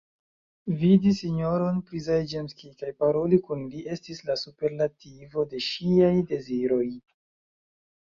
[0.79, 6.87] Vidi sinjoron Przyjemski kaj paroli kun li estis la superlativo de ŝiaj deziroj.